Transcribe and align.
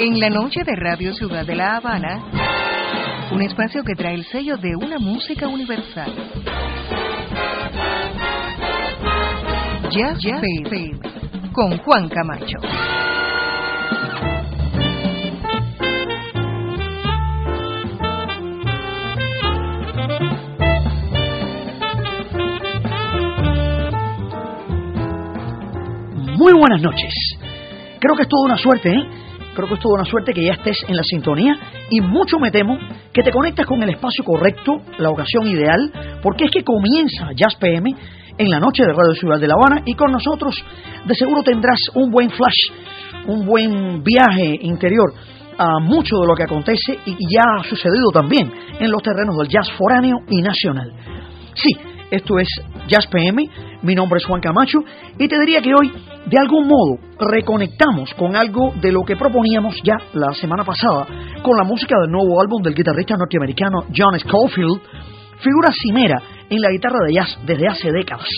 En 0.00 0.20
la 0.20 0.30
noche 0.30 0.62
de 0.62 0.76
Radio 0.76 1.12
Ciudad 1.12 1.44
de 1.44 1.56
La 1.56 1.76
Habana, 1.76 2.22
un 3.32 3.42
espacio 3.42 3.82
que 3.82 3.96
trae 3.96 4.14
el 4.14 4.24
sello 4.26 4.56
de 4.56 4.76
una 4.76 5.00
música 5.00 5.48
universal. 5.48 6.12
Jazz 9.90 10.18
Jazz 10.20 10.40
con 11.52 11.78
Juan 11.78 12.08
Camacho. 12.08 12.58
Muy 26.36 26.52
buenas 26.52 26.80
noches. 26.80 27.12
Creo 27.98 28.14
que 28.14 28.22
es 28.22 28.28
toda 28.28 28.44
una 28.44 28.58
suerte, 28.58 28.90
¿eh? 28.90 29.27
Creo 29.58 29.66
que 29.66 29.74
es 29.74 29.80
toda 29.80 29.96
una 29.96 30.04
suerte 30.04 30.32
que 30.32 30.44
ya 30.44 30.52
estés 30.52 30.84
en 30.86 30.96
la 30.96 31.02
sintonía 31.02 31.52
y 31.90 32.00
mucho 32.00 32.38
me 32.38 32.52
temo 32.52 32.78
que 33.12 33.24
te 33.24 33.32
conectas 33.32 33.66
con 33.66 33.82
el 33.82 33.90
espacio 33.90 34.22
correcto, 34.22 34.82
la 34.98 35.10
ocasión 35.10 35.48
ideal, 35.48 35.90
porque 36.22 36.44
es 36.44 36.52
que 36.52 36.62
comienza 36.62 37.32
Jazz 37.34 37.56
PM 37.56 37.92
en 38.38 38.50
la 38.50 38.60
noche 38.60 38.84
de 38.84 38.92
Radio 38.92 39.14
Ciudad 39.14 39.40
de 39.40 39.48
La 39.48 39.54
Habana 39.54 39.82
y 39.84 39.94
con 39.94 40.12
nosotros 40.12 40.54
de 41.04 41.12
seguro 41.16 41.42
tendrás 41.42 41.80
un 41.94 42.08
buen 42.08 42.30
flash, 42.30 42.70
un 43.26 43.44
buen 43.44 44.04
viaje 44.04 44.60
interior 44.60 45.12
a 45.58 45.80
mucho 45.80 46.18
de 46.20 46.26
lo 46.28 46.36
que 46.36 46.44
acontece 46.44 47.00
y 47.04 47.16
ya 47.28 47.42
ha 47.58 47.64
sucedido 47.64 48.12
también 48.12 48.52
en 48.78 48.92
los 48.92 49.02
terrenos 49.02 49.36
del 49.38 49.48
jazz 49.48 49.72
foráneo 49.76 50.18
y 50.28 50.40
nacional. 50.40 50.92
Sí, 51.54 51.76
esto 52.12 52.38
es 52.38 52.48
Jazz 52.86 53.08
PM, 53.08 53.44
mi 53.82 53.94
nombre 53.94 54.18
es 54.18 54.26
Juan 54.26 54.40
Camacho 54.40 54.80
y 55.18 55.28
te 55.28 55.38
diría 55.38 55.60
que 55.60 55.74
hoy 55.74 55.92
de 56.26 56.38
algún 56.38 56.66
modo 56.66 56.98
reconectamos 57.18 58.12
con 58.14 58.34
algo 58.36 58.72
de 58.80 58.92
lo 58.92 59.04
que 59.04 59.16
proponíamos 59.16 59.76
ya 59.82 59.96
la 60.14 60.32
semana 60.34 60.64
pasada 60.64 61.06
con 61.42 61.56
la 61.56 61.64
música 61.64 61.96
del 62.00 62.10
nuevo 62.10 62.40
álbum 62.40 62.62
del 62.62 62.74
guitarrista 62.74 63.16
norteamericano 63.16 63.84
John 63.94 64.18
Scofield, 64.18 64.80
figura 65.40 65.70
cimera 65.72 66.20
en 66.50 66.60
la 66.60 66.70
guitarra 66.70 66.98
de 67.06 67.14
jazz 67.14 67.38
desde 67.46 67.68
hace 67.68 67.92
décadas 67.92 68.28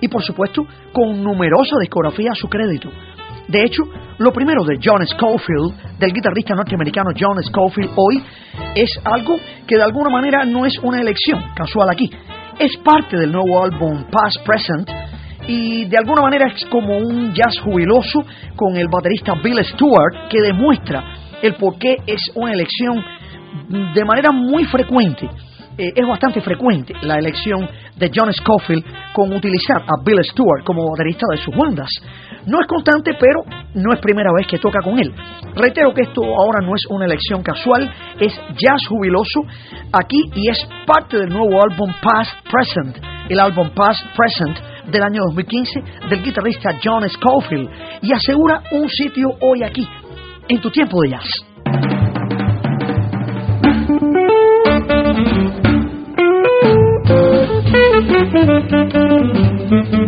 y 0.00 0.08
por 0.08 0.22
supuesto 0.22 0.66
con 0.92 1.22
numerosa 1.22 1.76
discografía 1.80 2.32
a 2.32 2.34
su 2.34 2.48
crédito. 2.48 2.90
De 3.48 3.62
hecho, 3.62 3.82
lo 4.18 4.32
primero 4.32 4.64
de 4.64 4.78
John 4.82 5.06
Scofield, 5.06 5.98
del 5.98 6.12
guitarrista 6.12 6.54
norteamericano 6.54 7.10
John 7.18 7.42
Scofield 7.42 7.90
hoy, 7.94 8.22
es 8.74 8.90
algo 9.04 9.36
que 9.66 9.76
de 9.76 9.82
alguna 9.82 10.10
manera 10.10 10.44
no 10.44 10.64
es 10.64 10.78
una 10.82 11.00
elección 11.00 11.42
casual 11.54 11.90
aquí. 11.90 12.10
Es 12.58 12.76
parte 12.84 13.16
del 13.16 13.32
nuevo 13.32 13.64
álbum 13.64 14.04
Past 14.10 14.38
Present 14.46 14.88
y 15.48 15.86
de 15.86 15.98
alguna 15.98 16.22
manera 16.22 16.46
es 16.46 16.64
como 16.66 16.96
un 16.96 17.34
jazz 17.34 17.58
jubiloso 17.62 18.24
con 18.54 18.76
el 18.76 18.86
baterista 18.88 19.34
Bill 19.42 19.64
Stewart 19.64 20.28
que 20.30 20.40
demuestra 20.40 21.04
el 21.42 21.54
por 21.54 21.78
qué 21.78 21.96
es 22.06 22.30
una 22.34 22.52
elección 22.52 23.04
de 23.94 24.04
manera 24.04 24.30
muy 24.30 24.64
frecuente. 24.66 25.28
Eh, 25.76 25.92
es 25.96 26.06
bastante 26.06 26.40
frecuente 26.40 26.94
la 27.02 27.18
elección 27.18 27.68
de 27.96 28.10
John 28.14 28.32
Scofield 28.32 28.84
con 29.12 29.32
utilizar 29.32 29.82
a 29.82 30.02
Bill 30.04 30.24
Stewart 30.24 30.64
como 30.64 30.88
baterista 30.90 31.26
de 31.32 31.38
sus 31.38 31.54
bandas. 31.56 31.90
No 32.46 32.60
es 32.60 32.66
constante, 32.66 33.12
pero 33.18 33.42
no 33.74 33.92
es 33.92 34.00
primera 34.00 34.30
vez 34.36 34.46
que 34.46 34.58
toca 34.58 34.80
con 34.82 34.98
él. 34.98 35.14
Reitero 35.54 35.94
que 35.94 36.02
esto 36.02 36.22
ahora 36.22 36.60
no 36.60 36.74
es 36.74 36.84
una 36.90 37.06
elección 37.06 37.42
casual, 37.42 37.90
es 38.20 38.32
jazz 38.56 38.86
jubiloso 38.88 39.40
aquí 39.92 40.30
y 40.34 40.50
es 40.50 40.58
parte 40.86 41.18
del 41.18 41.30
nuevo 41.30 41.62
álbum 41.62 41.92
Past 42.02 42.32
Present, 42.50 42.98
el 43.28 43.40
álbum 43.40 43.70
Past 43.70 44.02
Present 44.16 44.58
del 44.90 45.02
año 45.02 45.22
2015 45.28 45.82
del 46.10 46.22
guitarrista 46.22 46.78
John 46.82 47.08
Scofield 47.08 47.70
y 48.02 48.12
asegura 48.12 48.62
un 48.72 48.88
sitio 48.88 49.28
hoy 49.40 49.62
aquí, 49.62 49.88
en 50.48 50.60
tu 50.60 50.70
tiempo 50.70 51.00
de 51.02 51.10
jazz. 51.10 51.24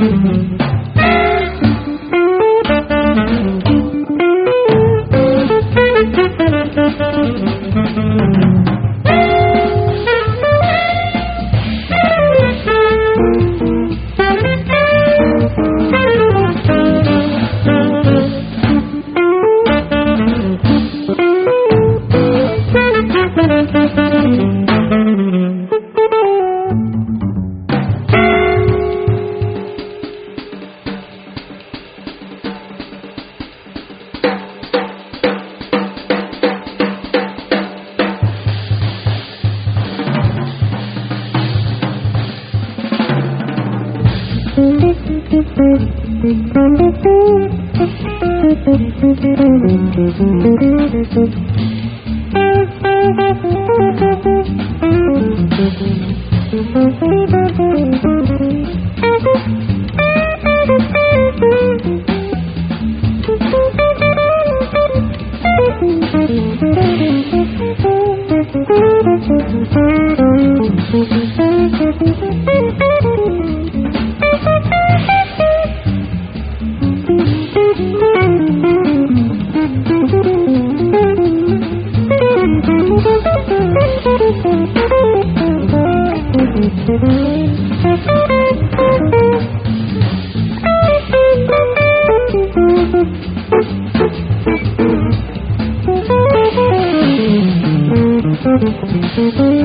Mm-hmm. 99.16 99.55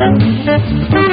Thank 0.00 0.22
you. 0.22 1.09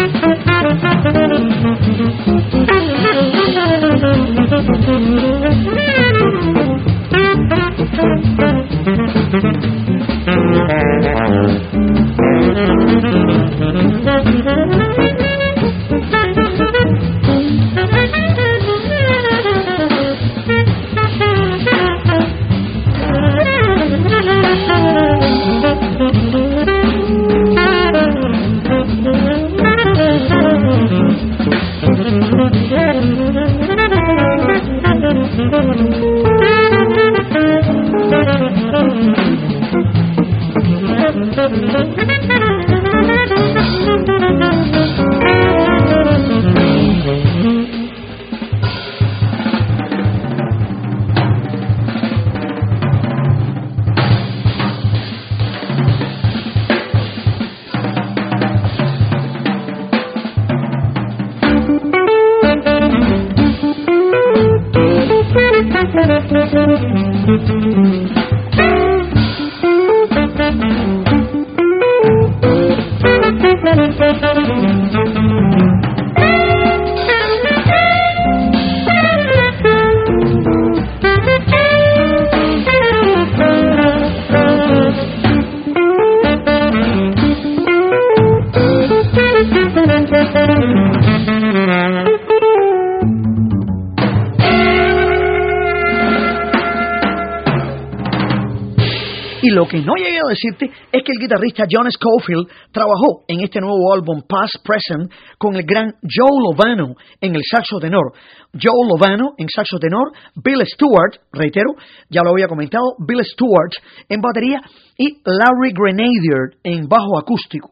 Decirte 100.27 100.65
es 100.65 101.03
que 101.03 101.11
el 101.11 101.19
guitarrista 101.19 101.65
John 101.69 101.89
Scofield 101.91 102.47
trabajó 102.71 103.23
en 103.27 103.41
este 103.41 103.59
nuevo 103.59 103.93
álbum 103.93 104.21
Past 104.27 104.57
Present 104.63 105.11
con 105.37 105.55
el 105.55 105.63
gran 105.63 105.93
Joe 106.01 106.39
Lovano 106.41 106.95
en 107.21 107.35
el 107.35 107.41
saxo 107.49 107.79
tenor. 107.79 108.13
Joe 108.53 108.87
Lovano 108.87 109.33
en 109.37 109.47
saxo 109.49 109.77
tenor, 109.79 110.11
Bill 110.35 110.65
Stewart, 110.65 111.19
reitero, 111.31 111.71
ya 112.09 112.21
lo 112.23 112.31
había 112.31 112.47
comentado, 112.47 112.95
Bill 112.99 113.23
Stewart 113.23 113.73
en 114.09 114.21
batería 114.21 114.61
y 114.97 115.21
Larry 115.25 115.73
Grenadier 115.73 116.57
en 116.63 116.87
bajo 116.87 117.17
acústico. 117.19 117.71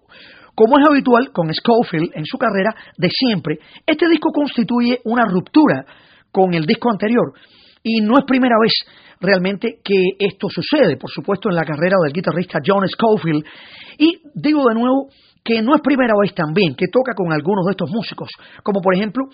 Como 0.56 0.80
es 0.80 0.88
habitual 0.88 1.32
con 1.34 1.54
Scofield 1.54 2.12
en 2.16 2.26
su 2.26 2.38
carrera 2.38 2.74
de 2.98 3.10
siempre, 3.10 3.60
este 3.86 4.08
disco 4.08 4.32
constituye 4.32 5.02
una 5.04 5.26
ruptura 5.26 5.86
con 6.32 6.54
el 6.54 6.66
disco 6.66 6.90
anterior 6.90 7.34
y 7.84 8.02
no 8.02 8.18
es 8.18 8.26
primera 8.26 8.56
vez 8.62 8.74
realmente 9.20 9.80
que 9.84 9.96
esto 10.20 10.48
sucede, 10.50 10.98
por 10.98 11.10
supuesto, 11.10 11.50
en 11.50 11.56
la 11.56 11.64
carrera 11.64 11.98
del 12.04 12.14
guitarrista 12.14 12.60
John 12.66 12.88
Scofield. 12.88 13.44
Y 13.98 14.22
digo 14.34 14.68
de 14.68 14.76
nuevo 14.76 15.10
que 15.44 15.62
no 15.62 15.76
es 15.76 15.82
primera 15.82 16.14
vez 16.20 16.34
también 16.34 16.76
que 16.76 16.88
toca 16.92 17.14
con 17.14 17.32
algunos 17.32 17.66
de 17.66 17.72
estos 17.72 17.90
músicos, 17.92 18.30
como 18.64 18.82
por 18.82 18.96
ejemplo 18.96 19.26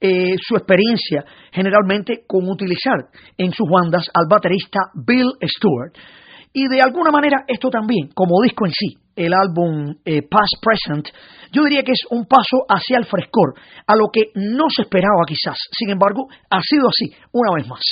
eh, 0.00 0.36
su 0.40 0.54
experiencia 0.54 1.24
generalmente 1.50 2.22
con 2.26 2.48
utilizar 2.48 3.10
en 3.36 3.52
sus 3.52 3.68
bandas 3.68 4.08
al 4.14 4.26
baterista 4.28 4.78
Bill 4.94 5.32
Stewart. 5.42 5.92
Y 6.52 6.68
de 6.68 6.80
alguna 6.80 7.10
manera 7.10 7.44
esto 7.46 7.68
también, 7.68 8.08
como 8.14 8.40
disco 8.42 8.66
en 8.66 8.72
sí, 8.72 8.96
el 9.16 9.34
álbum 9.34 9.96
eh, 10.04 10.22
Past 10.22 10.62
Present, 10.62 11.08
yo 11.52 11.64
diría 11.64 11.82
que 11.82 11.92
es 11.92 12.02
un 12.10 12.26
paso 12.26 12.64
hacia 12.68 12.98
el 12.98 13.04
frescor, 13.06 13.54
a 13.86 13.96
lo 13.96 14.06
que 14.12 14.30
no 14.36 14.66
se 14.70 14.82
esperaba 14.82 15.22
quizás. 15.26 15.58
Sin 15.76 15.90
embargo, 15.90 16.28
ha 16.50 16.60
sido 16.62 16.86
así, 16.88 17.12
una 17.32 17.50
vez 17.56 17.66
más. 17.66 17.82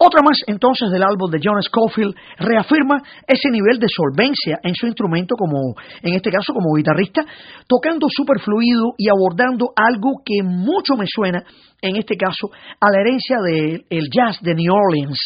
Otra 0.00 0.22
más 0.22 0.38
entonces 0.46 0.90
del 0.92 1.02
álbum 1.02 1.28
de 1.28 1.40
John 1.42 1.60
Scofield 1.60 2.14
reafirma 2.38 3.02
ese 3.26 3.50
nivel 3.50 3.80
de 3.80 3.88
solvencia 3.88 4.60
en 4.62 4.72
su 4.76 4.86
instrumento 4.86 5.34
como, 5.34 5.74
en 6.00 6.14
este 6.14 6.30
caso 6.30 6.52
como 6.52 6.76
guitarrista, 6.76 7.24
tocando 7.66 8.06
super 8.08 8.38
fluido 8.38 8.94
y 8.96 9.08
abordando 9.08 9.72
algo 9.74 10.22
que 10.24 10.44
mucho 10.44 10.94
me 10.96 11.06
suena, 11.08 11.42
en 11.82 11.96
este 11.96 12.16
caso, 12.16 12.46
a 12.78 12.90
la 12.92 13.00
herencia 13.00 13.38
del 13.42 14.08
jazz 14.08 14.40
de 14.40 14.54
New 14.54 14.72
Orleans. 14.72 15.18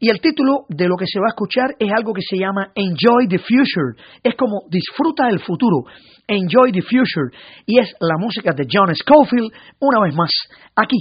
Y 0.00 0.10
el 0.10 0.20
título 0.20 0.64
de 0.68 0.88
lo 0.88 0.96
que 0.96 1.06
se 1.06 1.20
va 1.20 1.26
a 1.26 1.34
escuchar 1.34 1.76
es 1.78 1.92
algo 1.92 2.12
que 2.12 2.22
se 2.22 2.36
llama 2.36 2.72
Enjoy 2.74 3.28
the 3.28 3.38
Future. 3.38 3.94
Es 4.24 4.34
como 4.34 4.62
disfruta 4.68 5.28
el 5.28 5.38
futuro. 5.38 5.84
Enjoy 6.26 6.72
the 6.72 6.82
Future. 6.82 7.30
Y 7.64 7.78
es 7.78 7.94
la 8.00 8.16
música 8.18 8.50
de 8.56 8.66
John 8.68 8.92
Scofield, 8.92 9.52
una 9.78 10.00
vez 10.00 10.14
más, 10.16 10.30
aquí 10.74 10.98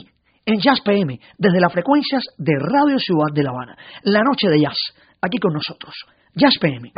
en 0.50 0.60
Jazz 0.60 0.82
PM, 0.82 1.20
desde 1.38 1.60
las 1.60 1.72
frecuencias 1.72 2.24
de 2.38 2.54
Radio 2.58 2.98
Ciudad 2.98 3.28
de 3.32 3.44
La 3.44 3.52
Habana. 3.52 3.78
La 4.04 4.22
noche 4.24 4.50
de 4.50 4.60
jazz, 4.60 4.78
aquí 5.22 5.38
con 5.38 5.54
nosotros. 5.54 5.94
Jazz 6.34 6.58
PM. 6.60 6.92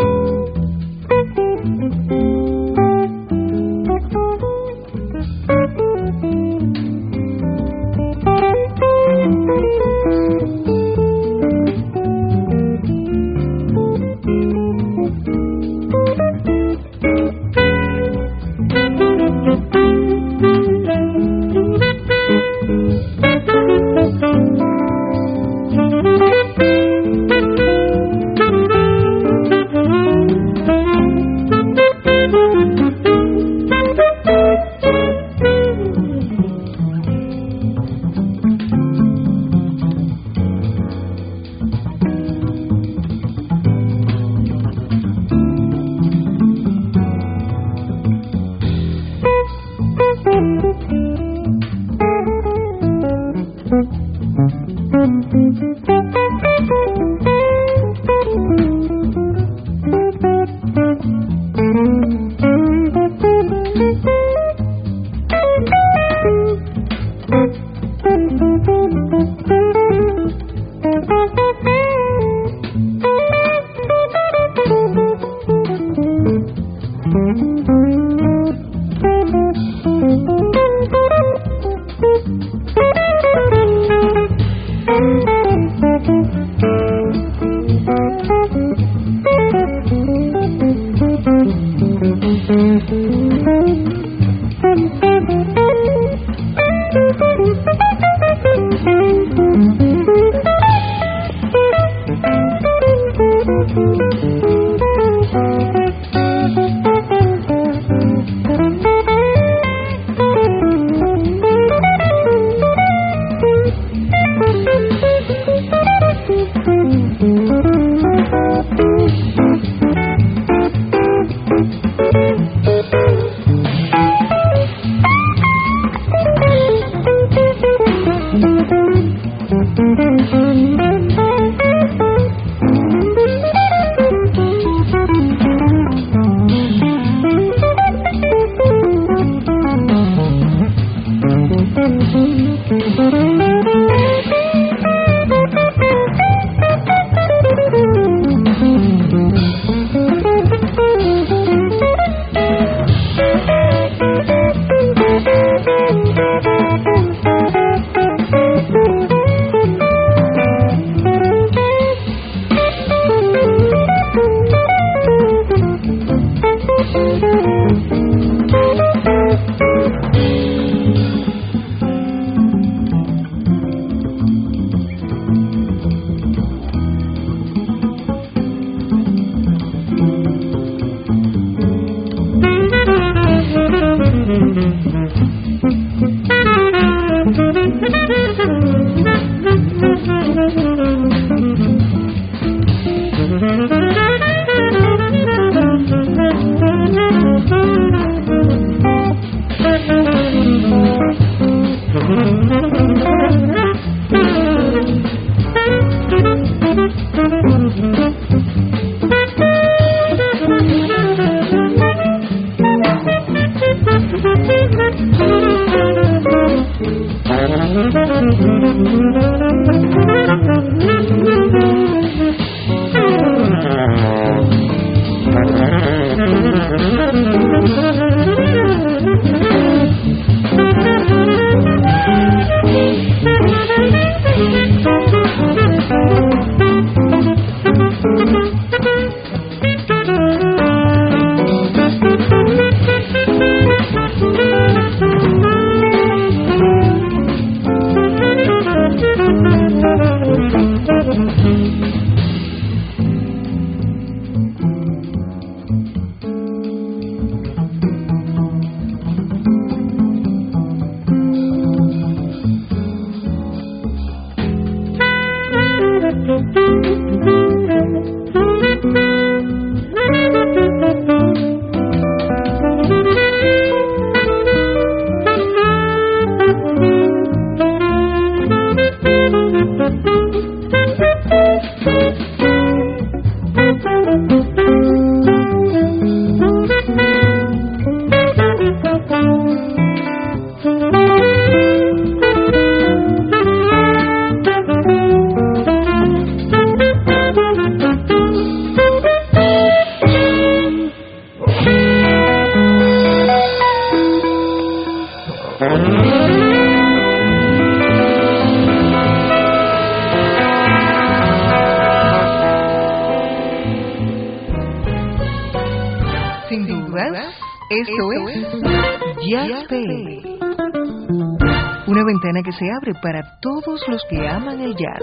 Se 322.61 322.67
abre 322.69 322.93
para 323.01 323.39
todos 323.41 323.81
los 323.87 324.03
que 324.07 324.27
aman 324.27 324.61
el 324.61 324.75
jazz. 324.75 325.01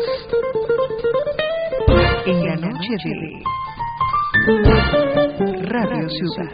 En 2.25 2.45
la 2.47 2.55
noche 2.55 2.95
de 3.05 3.43
Radio 5.67 6.09
Ciudad. 6.09 6.53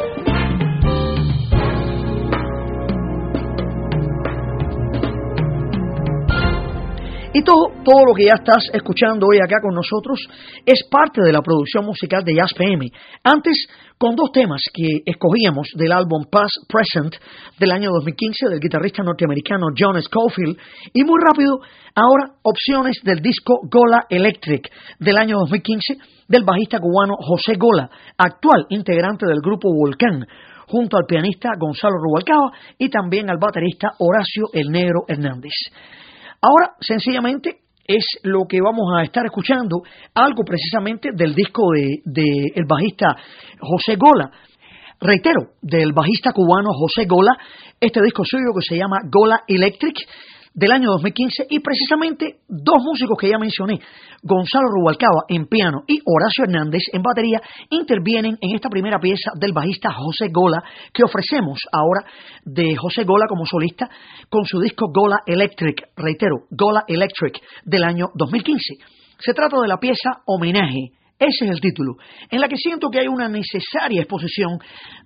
Y 7.34 7.42
todo, 7.42 7.66
todo 7.84 8.06
lo 8.06 8.14
que 8.14 8.24
ya 8.26 8.34
estás 8.36 8.70
escuchando 8.72 9.26
hoy 9.26 9.38
acá 9.38 9.56
con 9.60 9.74
nosotros 9.74 10.20
es 10.64 10.86
parte 10.88 11.20
de 11.20 11.32
la 11.32 11.42
producción 11.42 11.84
musical 11.84 12.24
de 12.24 12.32
Jazz 12.34 12.54
PM. 12.54 12.90
Antes, 13.26 13.56
con 13.96 14.14
dos 14.16 14.32
temas 14.32 14.60
que 14.70 15.00
escogíamos 15.06 15.68
del 15.76 15.92
álbum 15.92 16.26
Past 16.30 16.68
Present 16.68 17.14
del 17.58 17.70
año 17.72 17.88
2015 17.90 18.50
del 18.50 18.60
guitarrista 18.60 19.02
norteamericano 19.02 19.68
John 19.74 19.96
Scofield. 20.02 20.58
Y 20.92 21.04
muy 21.04 21.18
rápido, 21.24 21.56
ahora 21.94 22.36
opciones 22.42 23.00
del 23.02 23.20
disco 23.20 23.60
Gola 23.70 24.04
Electric 24.10 24.70
del 24.98 25.16
año 25.16 25.38
2015 25.38 25.96
del 26.28 26.44
bajista 26.44 26.78
cubano 26.78 27.14
José 27.18 27.54
Gola, 27.56 27.88
actual 28.18 28.66
integrante 28.68 29.24
del 29.24 29.40
grupo 29.40 29.72
Volcán 29.72 30.26
junto 30.68 30.98
al 30.98 31.06
pianista 31.08 31.48
Gonzalo 31.58 31.96
Rubalcaba 31.96 32.52
y 32.76 32.90
también 32.90 33.30
al 33.30 33.38
baterista 33.40 33.88
Horacio 34.00 34.50
El 34.52 34.68
Negro 34.68 35.04
Hernández. 35.08 35.52
Ahora, 36.42 36.74
sencillamente, 36.78 37.63
es 37.86 38.04
lo 38.22 38.44
que 38.48 38.60
vamos 38.60 38.86
a 38.96 39.02
estar 39.02 39.24
escuchando, 39.24 39.82
algo 40.14 40.42
precisamente 40.44 41.10
del 41.14 41.34
disco 41.34 41.62
de, 41.72 42.52
el 42.54 42.64
bajista 42.66 43.16
José 43.60 43.96
Gola. 43.96 44.30
Reitero, 45.00 45.50
del 45.60 45.92
bajista 45.92 46.32
cubano 46.32 46.70
José 46.72 47.06
Gola, 47.06 47.36
este 47.78 48.00
disco 48.02 48.22
suyo 48.24 48.52
que 48.58 48.66
se 48.66 48.78
llama 48.78 48.98
Gola 49.10 49.42
Electric, 49.46 49.96
del 50.54 50.70
año 50.70 50.90
2015 50.92 51.46
y 51.50 51.58
precisamente 51.58 52.36
dos 52.48 52.78
músicos 52.82 53.18
que 53.20 53.28
ya 53.28 53.38
mencioné, 53.38 53.80
Gonzalo 54.22 54.68
Rubalcaba 54.68 55.24
en 55.28 55.46
piano 55.46 55.82
y 55.86 55.98
Horacio 56.04 56.44
Hernández 56.44 56.82
en 56.92 57.02
batería, 57.02 57.42
intervienen 57.70 58.38
en 58.40 58.54
esta 58.54 58.68
primera 58.68 59.00
pieza 59.00 59.32
del 59.34 59.52
bajista 59.52 59.92
José 59.92 60.28
Gola 60.32 60.62
que 60.92 61.02
ofrecemos 61.02 61.58
ahora 61.72 62.06
de 62.44 62.76
José 62.76 63.02
Gola 63.04 63.26
como 63.28 63.44
solista 63.44 63.90
con 64.30 64.44
su 64.44 64.60
disco 64.60 64.86
Gola 64.94 65.18
Electric, 65.26 65.88
reitero, 65.96 66.46
Gola 66.50 66.84
Electric 66.86 67.40
del 67.64 67.82
año 67.82 68.06
2015. 68.14 68.74
Se 69.18 69.34
trata 69.34 69.60
de 69.60 69.68
la 69.68 69.78
pieza 69.78 70.22
Homenaje. 70.26 70.92
Ese 71.18 71.44
es 71.44 71.50
el 71.50 71.60
título, 71.60 71.94
en 72.28 72.40
la 72.40 72.48
que 72.48 72.56
siento 72.56 72.90
que 72.90 72.98
hay 72.98 73.06
una 73.06 73.28
necesaria 73.28 74.00
exposición 74.02 74.58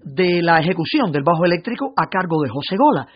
de 0.03 0.43
la 0.43 0.59
ejecución 0.59 1.13
del 1.13 1.23
bajo 1.23 1.45
eléctrico 1.45 1.93
a 1.97 2.07
cargo 2.09 2.43
de 2.43 2.49
José 2.49 2.77
Gola. 2.79 3.07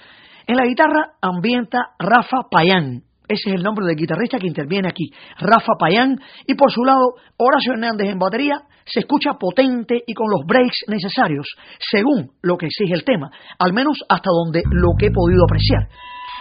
En 0.46 0.56
la 0.56 0.66
guitarra 0.66 1.14
ambienta 1.20 1.90
Rafa 1.98 2.48
Payán. 2.50 3.02
Ese 3.28 3.50
es 3.50 3.54
el 3.54 3.62
nombre 3.62 3.86
del 3.86 3.96
guitarrista 3.96 4.38
que 4.38 4.46
interviene 4.46 4.88
aquí, 4.88 5.10
Rafa 5.38 5.72
Payán. 5.78 6.18
Y 6.46 6.54
por 6.54 6.70
su 6.70 6.84
lado, 6.84 7.14
Horacio 7.36 7.72
Hernández 7.72 8.08
en 8.10 8.18
batería 8.18 8.62
se 8.84 9.00
escucha 9.00 9.34
potente 9.34 10.02
y 10.06 10.12
con 10.12 10.26
los 10.30 10.44
breaks 10.46 10.84
necesarios, 10.88 11.46
según 11.78 12.32
lo 12.42 12.56
que 12.58 12.66
exige 12.66 12.94
el 12.94 13.04
tema, 13.04 13.30
al 13.58 13.72
menos 13.72 13.98
hasta 14.08 14.30
donde 14.30 14.62
lo 14.70 14.88
que 14.98 15.06
he 15.06 15.10
podido 15.10 15.44
apreciar. 15.44 15.88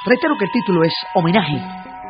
Reitero 0.06 0.36
que 0.38 0.46
el 0.46 0.52
título 0.52 0.84
es 0.84 0.94
Homenaje. 1.14 2.01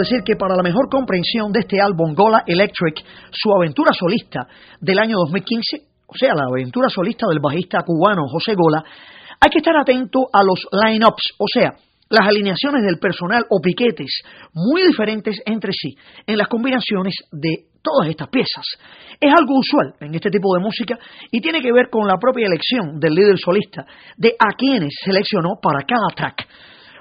Decir 0.00 0.22
que 0.24 0.36
para 0.36 0.56
la 0.56 0.62
mejor 0.62 0.88
comprensión 0.90 1.52
de 1.52 1.60
este 1.60 1.80
álbum 1.80 2.14
Gola 2.14 2.42
Electric, 2.46 3.04
su 3.30 3.52
aventura 3.52 3.92
solista 3.92 4.46
del 4.80 4.98
año 4.98 5.16
2015, 5.18 5.82
o 6.06 6.14
sea, 6.16 6.34
la 6.34 6.46
aventura 6.50 6.88
solista 6.88 7.26
del 7.28 7.40
bajista 7.40 7.82
cubano 7.82 8.26
José 8.28 8.54
Gola, 8.54 8.82
hay 9.40 9.50
que 9.50 9.58
estar 9.58 9.76
atento 9.76 10.26
a 10.32 10.42
los 10.42 10.66
line-ups, 10.72 11.34
o 11.38 11.46
sea, 11.46 11.74
las 12.10 12.26
alineaciones 12.26 12.82
del 12.82 12.98
personal 12.98 13.46
o 13.48 13.60
piquetes 13.60 14.22
muy 14.52 14.82
diferentes 14.86 15.40
entre 15.46 15.72
sí 15.72 15.96
en 16.26 16.36
las 16.36 16.48
combinaciones 16.48 17.14
de 17.30 17.70
todas 17.82 18.08
estas 18.08 18.28
piezas. 18.28 18.64
Es 19.20 19.32
algo 19.32 19.58
usual 19.58 19.94
en 20.00 20.14
este 20.14 20.30
tipo 20.30 20.54
de 20.54 20.60
música 20.60 20.98
y 21.30 21.40
tiene 21.40 21.62
que 21.62 21.72
ver 21.72 21.88
con 21.88 22.06
la 22.06 22.18
propia 22.18 22.46
elección 22.46 22.98
del 22.98 23.14
líder 23.14 23.38
solista, 23.38 23.86
de 24.16 24.34
a 24.38 24.54
quienes 24.56 24.92
seleccionó 25.04 25.60
para 25.62 25.84
cada 25.86 26.08
track. 26.14 26.48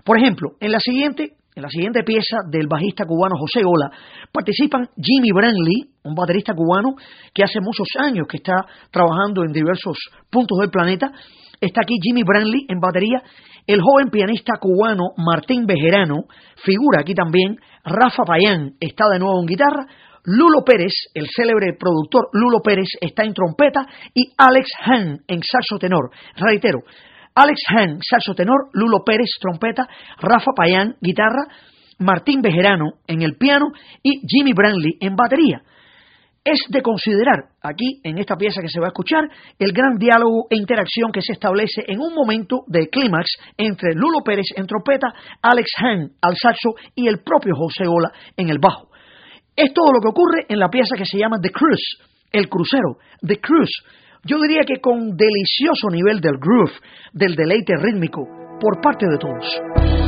Por 0.03 0.17
ejemplo, 0.17 0.51
en 0.59 0.71
la 0.71 0.79
siguiente 0.79 1.38
en 1.59 1.63
la 1.63 1.69
siguiente 1.69 2.03
pieza 2.03 2.37
del 2.49 2.67
bajista 2.67 3.03
cubano 3.05 3.35
José 3.37 3.61
Gola 3.63 3.91
participan 4.31 4.87
Jimmy 4.95 5.31
Brantley, 5.33 5.91
un 6.05 6.15
baterista 6.15 6.53
cubano 6.53 6.95
que 7.33 7.43
hace 7.43 7.59
muchos 7.59 7.87
años 7.99 8.27
que 8.29 8.37
está 8.37 8.65
trabajando 8.91 9.43
en 9.43 9.51
diversos 9.51 9.97
puntos 10.31 10.57
del 10.59 10.69
planeta. 10.69 11.11
Está 11.59 11.81
aquí 11.83 11.95
Jimmy 12.01 12.23
Brantley 12.23 12.65
en 12.69 12.79
batería, 12.79 13.21
el 13.67 13.81
joven 13.81 14.09
pianista 14.09 14.53
cubano 14.57 15.11
Martín 15.17 15.65
Bejerano 15.65 16.23
figura 16.63 17.01
aquí 17.01 17.13
también, 17.13 17.57
Rafa 17.83 18.23
Payán 18.23 18.75
está 18.79 19.09
de 19.11 19.19
nuevo 19.19 19.41
en 19.41 19.45
guitarra, 19.45 19.85
Lulo 20.23 20.63
Pérez, 20.65 20.93
el 21.13 21.27
célebre 21.27 21.75
productor 21.77 22.29
Lulo 22.31 22.61
Pérez, 22.63 22.87
está 23.01 23.23
en 23.23 23.33
trompeta 23.33 23.85
y 24.13 24.31
Alex 24.37 24.67
Hahn 24.85 25.19
en 25.27 25.41
saxo 25.43 25.77
tenor. 25.77 26.11
Reitero, 26.35 26.79
Alex 27.35 27.61
Hahn, 27.69 27.99
saxo 28.01 28.33
tenor, 28.33 28.69
Lulo 28.73 29.03
Pérez, 29.05 29.29
trompeta, 29.39 29.87
Rafa 30.19 30.51
Payán, 30.55 30.95
guitarra, 31.01 31.45
Martín 31.99 32.41
Bejerano 32.41 32.93
en 33.07 33.21
el 33.21 33.37
piano 33.37 33.67
y 34.01 34.21
Jimmy 34.27 34.53
Brantley 34.53 34.97
en 34.99 35.15
batería. 35.15 35.61
Es 36.43 36.59
de 36.69 36.81
considerar 36.81 37.49
aquí, 37.61 37.99
en 38.03 38.17
esta 38.17 38.35
pieza 38.35 38.61
que 38.61 38.69
se 38.69 38.79
va 38.79 38.87
a 38.87 38.89
escuchar, 38.89 39.23
el 39.59 39.73
gran 39.73 39.97
diálogo 39.97 40.47
e 40.49 40.55
interacción 40.55 41.11
que 41.11 41.21
se 41.21 41.33
establece 41.33 41.83
en 41.85 41.99
un 41.99 42.13
momento 42.13 42.63
de 42.67 42.87
clímax 42.89 43.27
entre 43.57 43.93
Lulo 43.93 44.23
Pérez 44.23 44.47
en 44.55 44.65
trompeta, 44.65 45.07
Alex 45.41 45.69
Hahn 45.77 46.11
al 46.21 46.35
saxo 46.37 46.75
y 46.95 47.07
el 47.07 47.19
propio 47.19 47.53
José 47.55 47.85
Ola 47.87 48.11
en 48.37 48.49
el 48.49 48.57
bajo. 48.59 48.87
Es 49.55 49.73
todo 49.73 49.91
lo 49.91 49.99
que 49.99 50.07
ocurre 50.07 50.45
en 50.47 50.59
la 50.59 50.69
pieza 50.69 50.95
que 50.95 51.05
se 51.05 51.17
llama 51.17 51.37
The 51.41 51.51
Cruise, 51.51 51.99
el 52.31 52.47
crucero, 52.47 52.97
The 53.21 53.41
Cruise, 53.41 53.83
yo 54.23 54.37
diría 54.41 54.61
que 54.65 54.81
con 54.81 55.15
delicioso 55.15 55.89
nivel 55.91 56.19
del 56.19 56.37
groove, 56.39 56.73
del 57.13 57.35
deleite 57.35 57.73
rítmico, 57.77 58.27
por 58.59 58.81
parte 58.81 59.05
de 59.07 59.17
todos. 59.17 59.98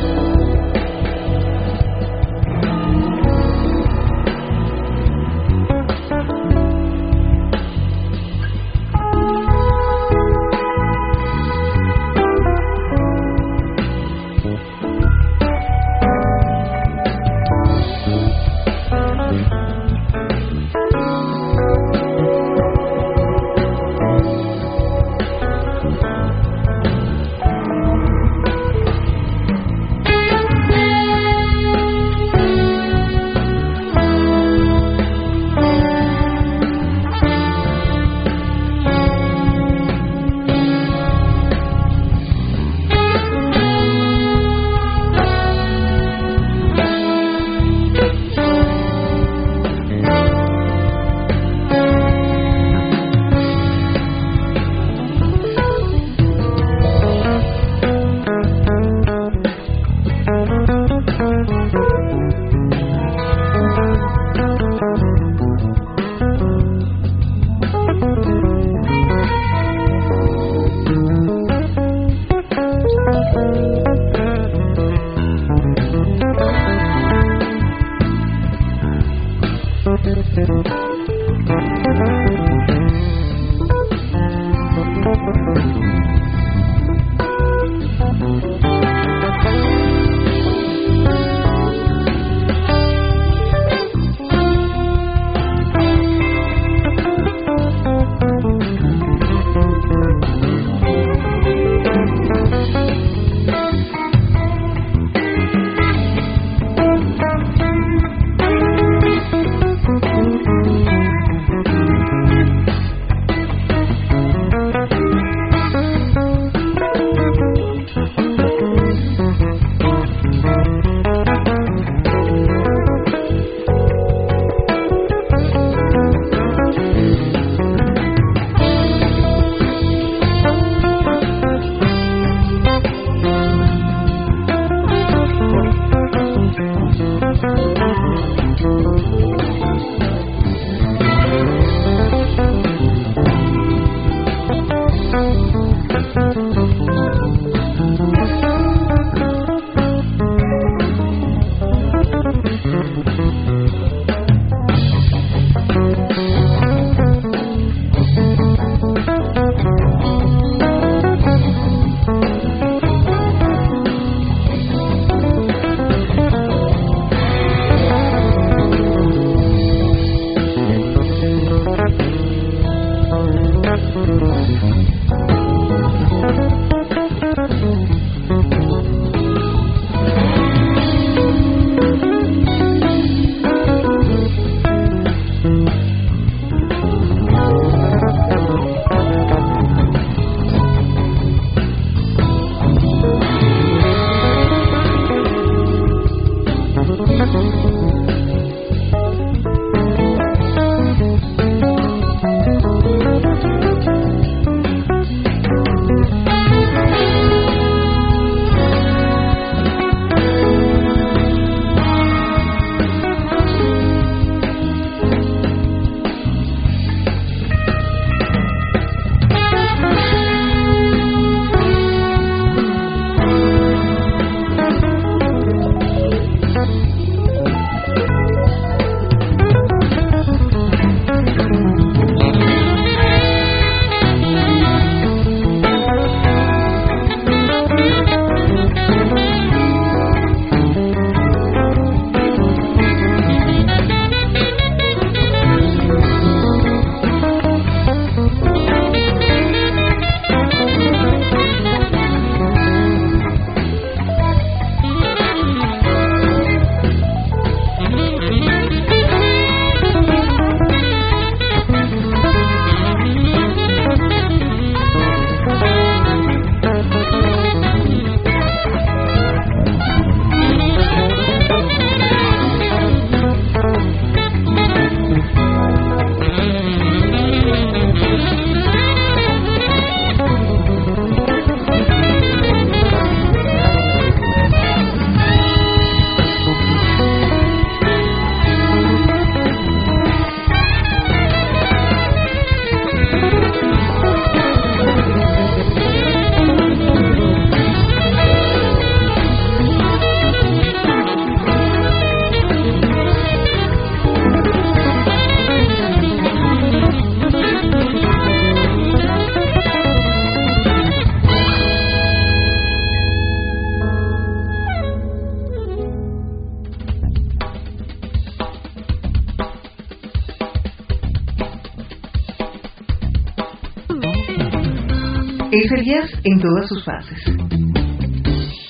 En 326.24 326.40
todas 326.40 326.68
sus 326.68 326.84
fases. 326.84 327.18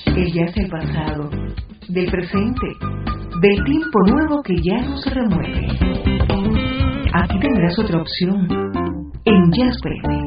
El 0.07 0.33
jazz 0.33 0.55
del 0.55 0.69
pasado, 0.69 1.29
del 1.87 2.09
presente, 2.09 2.67
del 3.41 3.63
tiempo 3.65 3.99
nuevo 4.07 4.41
que 4.41 4.55
ya 4.61 4.81
no 4.81 4.97
se 4.97 5.09
remueve. 5.09 5.67
Aquí 7.13 7.39
tendrás 7.39 7.77
otra 7.77 8.01
opción 8.01 8.47
en 9.25 9.51
Jazz 9.51 9.77
PM. 9.83 10.25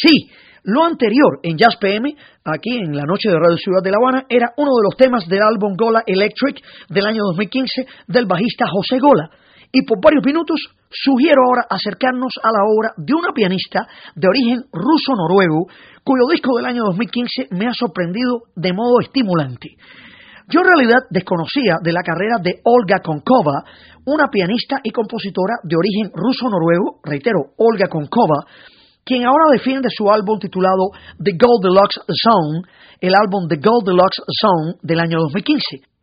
Sí, 0.00 0.30
lo 0.64 0.84
anterior 0.84 1.40
en 1.42 1.58
Jazz 1.58 1.76
PM, 1.78 2.14
aquí 2.44 2.78
en 2.78 2.96
la 2.96 3.04
noche 3.04 3.28
de 3.28 3.38
Radio 3.38 3.58
Ciudad 3.58 3.82
de 3.82 3.90
La 3.90 3.98
Habana, 3.98 4.24
era 4.28 4.52
uno 4.56 4.70
de 4.76 4.82
los 4.84 4.96
temas 4.96 5.28
del 5.28 5.42
álbum 5.42 5.76
Gola 5.76 6.02
Electric 6.06 6.62
del 6.88 7.04
año 7.04 7.22
2015 7.24 7.86
del 8.08 8.26
bajista 8.26 8.66
José 8.68 8.98
Gola. 8.98 9.30
Y 9.74 9.82
por 9.82 9.98
varios 10.00 10.22
minutos 10.24 10.54
sugiero 10.88 11.42
ahora 11.42 11.66
acercarnos 11.68 12.30
a 12.40 12.46
la 12.46 12.62
obra 12.62 12.94
de 12.96 13.12
una 13.12 13.34
pianista 13.34 13.88
de 14.14 14.28
origen 14.28 14.62
ruso-noruego, 14.70 15.66
cuyo 16.04 16.30
disco 16.30 16.56
del 16.56 16.66
año 16.66 16.84
2015 16.84 17.48
me 17.50 17.66
ha 17.66 17.74
sorprendido 17.74 18.46
de 18.54 18.72
modo 18.72 19.00
estimulante. 19.00 19.74
Yo 20.46 20.60
en 20.60 20.70
realidad 20.70 21.02
desconocía 21.10 21.78
de 21.82 21.90
la 21.90 22.06
carrera 22.06 22.36
de 22.40 22.60
Olga 22.62 23.02
Konkova, 23.02 23.64
una 24.06 24.28
pianista 24.28 24.78
y 24.84 24.92
compositora 24.92 25.54
de 25.64 25.74
origen 25.74 26.12
ruso-noruego, 26.14 27.00
reitero, 27.02 27.58
Olga 27.58 27.88
Konkova, 27.88 28.46
quien 29.02 29.26
ahora 29.26 29.50
defiende 29.50 29.88
su 29.90 30.08
álbum 30.08 30.38
titulado 30.38 30.94
The 31.18 31.32
Gold 31.34 31.66
Deluxe 31.66 31.98
Zone, 32.22 32.62
el 33.00 33.14
álbum 33.16 33.48
The 33.48 33.56
Gold 33.56 33.86
Deluxe 33.86 34.22
Zone 34.40 34.78
del 34.82 35.00
año 35.00 35.18
2015. 35.18 35.94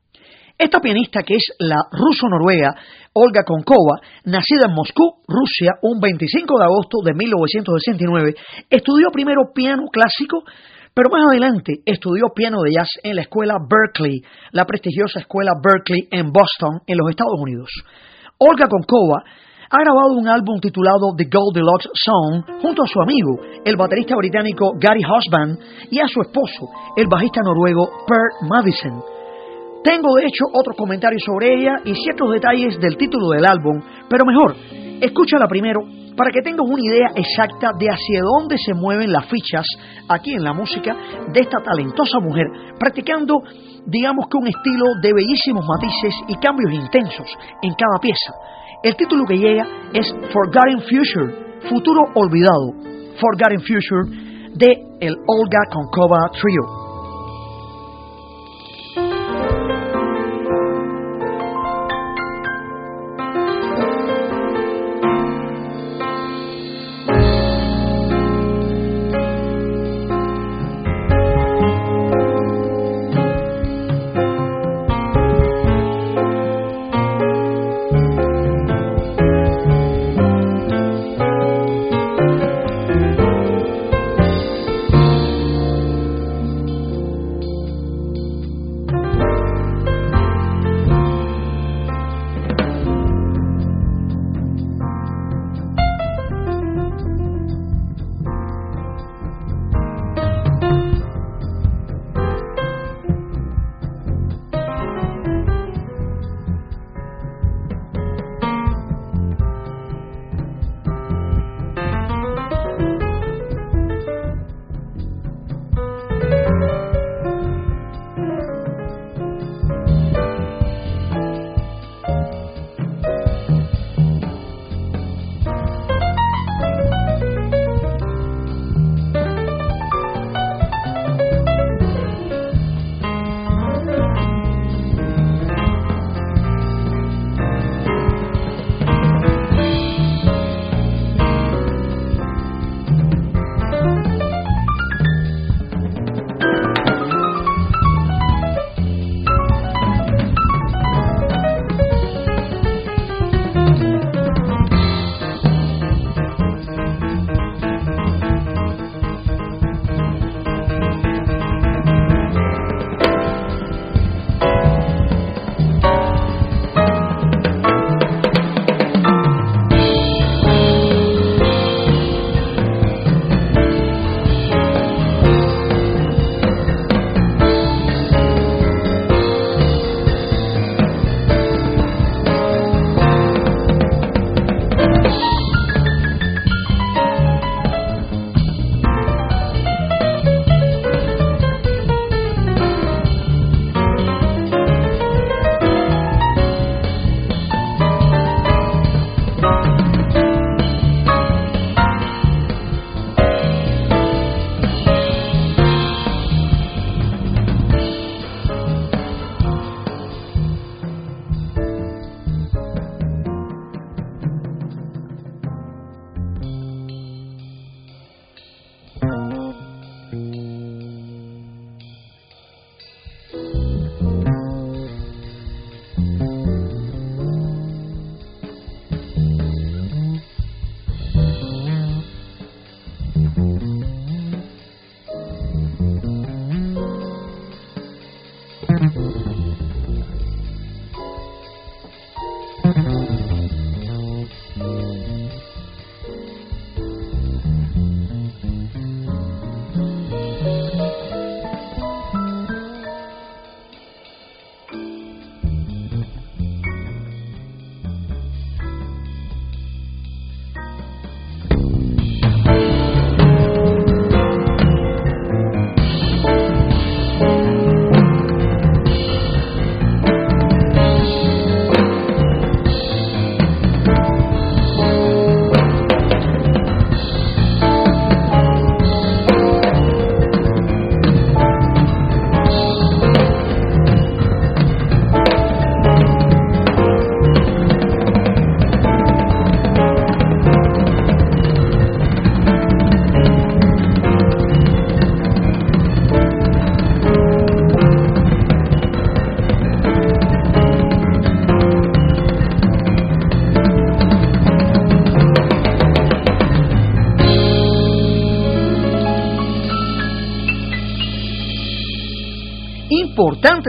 Esta 0.62 0.80
pianista, 0.80 1.24
que 1.24 1.36
es 1.36 1.46
la 1.58 1.88
ruso-noruega 1.92 2.76
Olga 3.14 3.44
Konkova, 3.44 4.00
nacida 4.24 4.68
en 4.70 4.74
Moscú, 4.74 5.04
Rusia, 5.28 5.76
un 5.82 6.00
25 6.00 6.58
de 6.58 6.64
agosto 6.64 6.98
de 7.04 7.14
1969, 7.14 8.36
estudió 8.70 9.12
primero 9.12 9.52
piano 9.54 9.84
clásico, 9.92 10.44
pero 10.94 11.10
más 11.12 11.28
adelante 11.28 11.84
estudió 11.86 12.28
piano 12.34 12.62
de 12.64 12.72
jazz 12.72 12.88
en 13.04 13.16
la 13.16 13.24
escuela 13.24 13.56
Berkeley, 13.60 14.22
la 14.54 14.64
prestigiosa 14.64 15.20
escuela 15.20 15.52
Berkeley 15.62 16.08
en 16.10 16.32
Boston, 16.32 16.88
en 16.88 16.98
los 16.98 17.10
Estados 17.10 17.36
Unidos. 17.38 17.70
Olga 18.38 18.70
Konkova 18.70 19.24
ha 19.70 19.78
grabado 19.84 20.16
un 20.16 20.30
álbum 20.30 20.62
titulado 20.62 21.12
The 21.18 21.28
Goldilocks 21.32 21.90
Song 21.94 22.62
junto 22.62 22.84
a 22.84 22.88
su 22.88 23.02
amigo, 23.02 23.40
el 23.66 23.76
baterista 23.76 24.16
británico 24.16 24.72
Gary 24.80 25.04
Husband, 25.04 25.60
y 25.92 26.00
a 26.00 26.08
su 26.08 26.22
esposo, 26.22 26.72
el 26.96 27.08
bajista 27.08 27.42
noruego 27.44 27.90
Per 28.08 28.48
Madison. 28.48 29.21
Tengo 29.84 30.16
de 30.16 30.28
hecho 30.28 30.46
otros 30.54 30.78
comentarios 30.78 31.24
sobre 31.26 31.56
ella 31.56 31.78
y 31.84 31.96
ciertos 31.96 32.32
detalles 32.32 32.80
del 32.80 32.98
título 32.98 33.30
del 33.30 33.46
álbum, 33.46 33.82
pero 34.08 34.26
mejor, 34.26 34.56
escúchala 35.02 35.48
primero 35.48 35.82
para 36.16 36.30
que 36.30 36.42
tengas 36.42 36.68
una 36.68 36.84
idea 36.84 37.08
exacta 37.16 37.72
de 37.80 37.88
hacia 37.88 38.22
dónde 38.22 38.58
se 38.58 38.74
mueven 38.76 39.12
las 39.12 39.26
fichas 39.26 39.66
aquí 40.08 40.34
en 40.34 40.44
la 40.44 40.54
música 40.54 40.96
de 41.34 41.40
esta 41.40 41.58
talentosa 41.64 42.20
mujer, 42.20 42.46
practicando, 42.78 43.42
digamos 43.88 44.28
que 44.30 44.38
un 44.38 44.48
estilo 44.48 44.86
de 45.02 45.14
bellísimos 45.14 45.66
matices 45.66 46.14
y 46.28 46.36
cambios 46.36 46.74
intensos 46.74 47.28
en 47.64 47.74
cada 47.74 47.98
pieza. 48.00 48.34
El 48.84 48.96
título 48.96 49.26
que 49.26 49.38
llega 49.38 49.66
es 49.94 50.14
Forgotten 50.32 50.82
Future, 50.82 51.60
Futuro 51.70 52.02
Olvidado, 52.16 52.74
Forgotten 53.20 53.62
Future, 53.62 54.32
de 54.54 54.78
el 55.00 55.16
Olga 55.26 55.60
Konkova 55.72 56.30
Trio. 56.40 56.91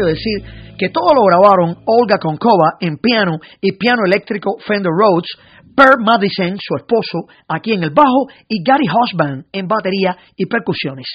Importante 0.02 0.06
decir 0.06 0.76
que 0.78 0.88
todo 0.88 1.14
lo 1.14 1.22
grabaron 1.24 1.76
Olga 1.86 2.18
Konkova 2.18 2.76
en 2.80 2.96
piano 2.98 3.38
y 3.60 3.76
piano 3.76 4.02
eléctrico 4.04 4.56
Fender 4.66 4.92
Rhodes, 4.92 5.30
Per 5.74 5.96
Madison, 6.04 6.58
su 6.60 6.76
esposo, 6.76 7.28
aquí 7.48 7.72
en 7.72 7.82
el 7.82 7.90
bajo, 7.90 8.26
y 8.48 8.62
Gary 8.62 8.86
Husband 8.86 9.46
en 9.52 9.66
batería 9.66 10.16
y 10.36 10.46
percusiones. 10.46 11.06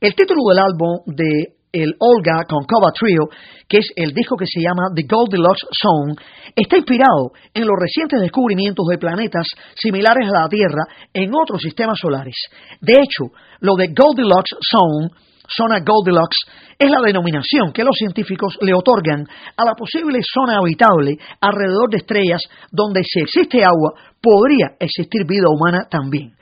El 0.00 0.14
título 0.14 0.40
del 0.48 0.58
álbum 0.58 0.98
de 1.06 1.54
el 1.72 1.94
Olga 2.00 2.44
Konkova 2.46 2.92
Trio, 2.92 3.30
que 3.66 3.78
es 3.78 3.86
el 3.96 4.12
disco 4.12 4.36
que 4.36 4.44
se 4.46 4.60
llama 4.60 4.92
The 4.94 5.04
Goldilocks 5.08 5.64
Zone, 5.72 6.14
está 6.54 6.76
inspirado 6.76 7.32
en 7.54 7.62
los 7.62 7.76
recientes 7.80 8.20
descubrimientos 8.20 8.84
de 8.90 8.98
planetas 8.98 9.46
similares 9.76 10.28
a 10.28 10.42
la 10.42 10.48
Tierra 10.48 10.84
en 11.14 11.32
otros 11.34 11.62
sistemas 11.62 11.98
solares. 11.98 12.36
De 12.80 12.94
hecho, 12.94 13.32
lo 13.60 13.76
de 13.76 13.88
Goldilocks 13.88 14.56
Zone 14.60 15.08
zona 15.56 15.80
Goldilocks 15.84 16.36
es 16.78 16.90
la 16.90 17.00
denominación 17.04 17.72
que 17.72 17.84
los 17.84 17.96
científicos 17.96 18.58
le 18.60 18.74
otorgan 18.74 19.26
a 19.56 19.64
la 19.64 19.74
posible 19.74 20.20
zona 20.22 20.58
habitable 20.58 21.16
alrededor 21.40 21.90
de 21.90 21.98
estrellas 21.98 22.42
donde 22.70 23.02
si 23.04 23.20
existe 23.20 23.64
agua 23.64 23.92
podría 24.20 24.76
existir 24.78 25.26
vida 25.26 25.46
humana 25.48 25.86
también. 25.90 26.32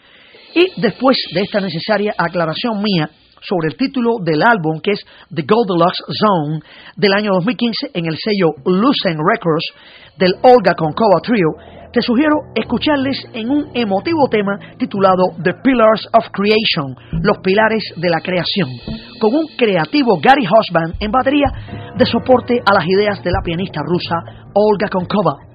Y 0.55 0.81
después 0.81 1.17
de 1.35 1.43
esta 1.43 1.61
necesaria 1.61 2.15
aclaración 2.17 2.83
mía 2.83 3.11
sobre 3.43 3.69
el 3.69 3.77
título 3.77 4.19
del 4.23 4.43
álbum 4.43 4.81
que 4.81 4.93
es 4.93 5.05
The 5.35 5.43
Goldilocks 5.43 6.03
Zone 6.09 6.61
del 6.97 7.13
año 7.13 7.31
2015 7.35 7.91
en 7.95 8.07
el 8.07 8.17
sello 8.19 8.53
Lucent 8.67 9.19
Records 9.19 9.67
del 10.19 10.35
Olga 10.43 10.75
Konkova 10.75 11.21
Trio, 11.23 11.49
te 11.93 12.03
sugiero 12.03 12.37
escucharles 12.55 13.17
en 13.33 13.51
un 13.51 13.71
emotivo 13.75 14.29
tema 14.29 14.59
titulado 14.79 15.35
The 15.43 15.55
Pillars 15.63 16.09
of 16.13 16.27
Creation, 16.33 16.95
los 17.23 17.39
pilares 17.39 17.83
de 17.97 18.09
la 18.09 18.21
creación, 18.21 18.69
con 19.21 19.35
un 19.35 19.47
creativo 19.57 20.21
Gary 20.23 20.47
Husband 20.47 20.95
en 21.01 21.11
batería 21.11 21.51
de 21.97 22.07
soporte 22.07 22.61
a 22.65 22.75
las 22.75 22.87
ideas 22.87 23.23
de 23.25 23.31
la 23.31 23.43
pianista 23.43 23.81
rusa 23.85 24.17
Olga 24.55 24.89
Konkova. 24.89 25.50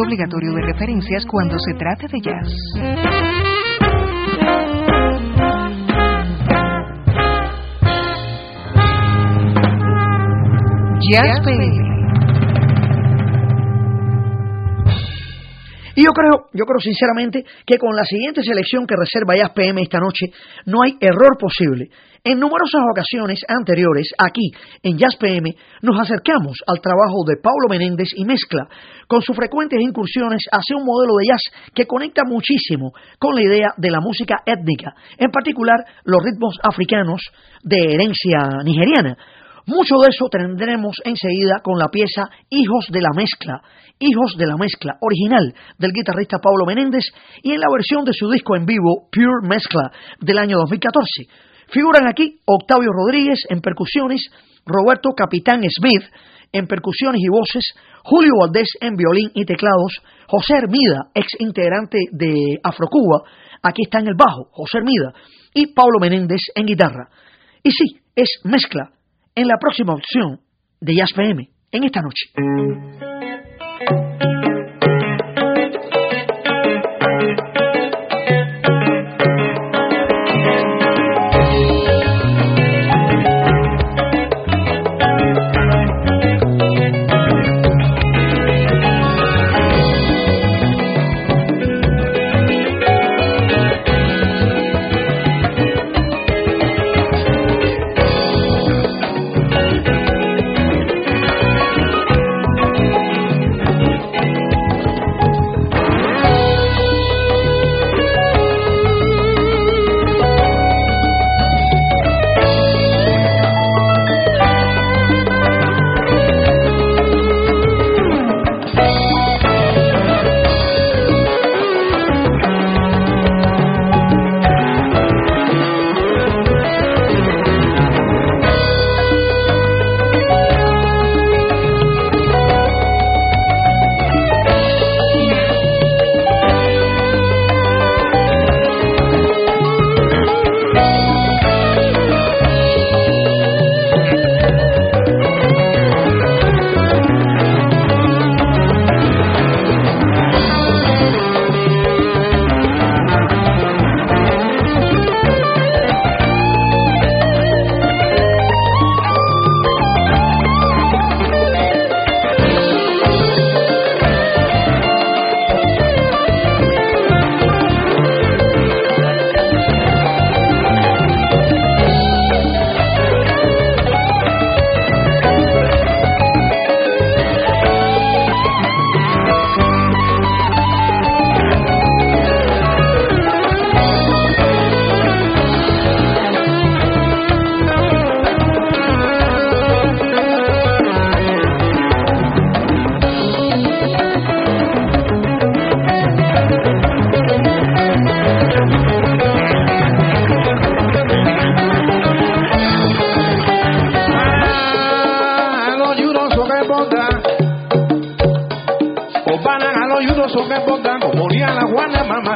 Obligatorio 0.00 0.52
de 0.52 0.62
referencias 0.62 1.26
cuando 1.26 1.58
se 1.58 1.74
trate 1.74 2.06
de 2.06 2.20
jazz. 2.20 2.48
Jazz 11.10 11.40
Y 15.98 16.04
yo 16.04 16.12
creo, 16.12 16.46
yo 16.52 16.64
creo 16.64 16.78
sinceramente 16.78 17.44
que 17.66 17.76
con 17.76 17.96
la 17.96 18.04
siguiente 18.04 18.40
selección 18.44 18.86
que 18.86 18.94
reserva 18.94 19.34
Jazz 19.34 19.50
PM 19.50 19.82
esta 19.82 19.98
noche 19.98 20.26
no 20.64 20.80
hay 20.80 20.94
error 21.00 21.36
posible. 21.36 21.90
En 22.22 22.38
numerosas 22.38 22.82
ocasiones 22.88 23.40
anteriores, 23.48 24.06
aquí 24.16 24.52
en 24.84 24.96
Jazz 24.96 25.16
PM, 25.16 25.50
nos 25.82 25.98
acercamos 25.98 26.58
al 26.68 26.80
trabajo 26.80 27.24
de 27.26 27.42
Paulo 27.42 27.66
Menéndez 27.68 28.10
y 28.14 28.24
Mezcla, 28.24 28.68
con 29.08 29.22
sus 29.22 29.34
frecuentes 29.34 29.80
incursiones 29.80 30.42
hacia 30.52 30.76
un 30.76 30.84
modelo 30.84 31.16
de 31.16 31.26
jazz 31.32 31.42
que 31.74 31.86
conecta 31.86 32.22
muchísimo 32.24 32.92
con 33.18 33.34
la 33.34 33.42
idea 33.42 33.74
de 33.76 33.90
la 33.90 33.98
música 34.00 34.36
étnica, 34.46 34.94
en 35.16 35.32
particular 35.32 35.78
los 36.04 36.22
ritmos 36.22 36.54
africanos 36.62 37.22
de 37.64 37.94
herencia 37.94 38.62
nigeriana. 38.62 39.16
Mucho 39.68 39.96
de 40.00 40.08
eso 40.08 40.30
tendremos 40.30 40.96
enseguida 41.04 41.60
con 41.62 41.78
la 41.78 41.88
pieza 41.88 42.22
Hijos 42.48 42.86
de 42.88 43.02
la 43.02 43.10
Mezcla, 43.14 43.60
Hijos 43.98 44.34
de 44.38 44.46
la 44.46 44.56
Mezcla, 44.56 44.96
original 45.02 45.52
del 45.76 45.92
guitarrista 45.92 46.38
Pablo 46.38 46.64
Menéndez 46.64 47.04
y 47.42 47.52
en 47.52 47.60
la 47.60 47.66
versión 47.70 48.02
de 48.06 48.14
su 48.14 48.30
disco 48.30 48.56
en 48.56 48.64
vivo 48.64 49.10
Pure 49.12 49.46
Mezcla 49.46 49.92
del 50.20 50.38
año 50.38 50.56
2014. 50.56 51.24
Figuran 51.68 52.08
aquí 52.08 52.40
Octavio 52.46 52.88
Rodríguez 52.94 53.44
en 53.50 53.60
percusiones, 53.60 54.30
Roberto 54.64 55.10
Capitán 55.14 55.60
Smith 55.68 56.04
en 56.50 56.66
percusiones 56.66 57.20
y 57.20 57.28
voces, 57.28 57.74
Julio 58.04 58.32
Valdés 58.40 58.70
en 58.80 58.96
violín 58.96 59.30
y 59.34 59.44
teclados, 59.44 60.00
José 60.28 60.54
Hermida, 60.62 61.10
ex 61.14 61.28
integrante 61.40 61.98
de 62.10 62.58
Afrocuba, 62.64 63.20
aquí 63.62 63.82
está 63.82 63.98
en 63.98 64.08
el 64.08 64.14
bajo, 64.16 64.48
José 64.50 64.78
Hermida, 64.78 65.12
y 65.52 65.74
Pablo 65.74 65.98
Menéndez 66.00 66.40
en 66.54 66.64
guitarra. 66.64 67.10
Y 67.62 67.70
sí, 67.70 68.00
es 68.16 68.30
mezcla 68.44 68.92
en 69.38 69.46
la 69.46 69.56
próxima 69.56 69.94
opción 69.94 70.40
de 70.80 70.96
Jazz 70.96 71.12
PM 71.14 71.48
en 71.70 71.84
esta 71.84 72.00
noche. 72.02 72.26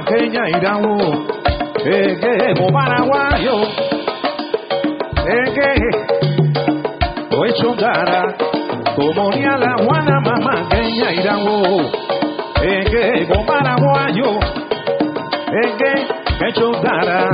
Guateña 0.03 0.49
Iraú, 0.49 0.99
eh, 1.85 2.19
que 2.21 2.55
paraguayo, 2.73 3.63
eh, 5.29 5.53
que 5.55 7.37
hoy 7.37 7.53
chongara, 7.55 8.35
como 8.97 9.31
ni 9.31 9.45
a 9.45 9.57
la 9.59 9.77
juana 9.77 9.85
guana 9.85 10.21
mamaqueña 10.21 11.13
Iraú, 11.13 11.89
eh, 12.63 12.85
que 12.91 13.27
paraguayo, 13.47 14.41
eh, 15.53 15.73
que 15.79 15.93
que 16.39 16.53
chongara, 16.53 17.31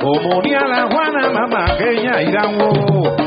como 0.00 0.40
ni 0.42 0.54
a 0.54 0.66
la 0.66 0.88
juana 0.88 1.28
guana 1.28 1.30
mamaqueña 1.30 2.22
Iraú. 2.22 3.25